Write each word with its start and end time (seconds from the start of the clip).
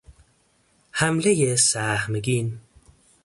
حملهی 0.91 1.55
سهمگین 1.57 2.59